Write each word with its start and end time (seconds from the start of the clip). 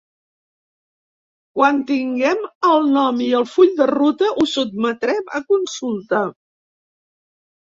Quan 1.59 1.81
tinguem 1.91 2.41
el 2.69 2.89
nom 2.95 3.21
i 3.27 3.27
el 3.41 3.45
full 3.51 3.69
de 3.83 3.87
ruta, 3.93 4.31
ho 4.33 4.47
sotmetrem 4.55 5.31
a 5.41 5.45
consulta. 5.55 6.25